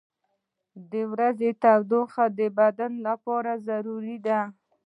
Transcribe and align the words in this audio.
•د 0.91 0.93
ورځې 1.11 1.49
تودوخه 1.63 2.23
د 2.39 2.41
بدن 2.59 2.91
لپاره 3.07 3.51
ضروري 3.67 4.17
ده. 4.27 4.39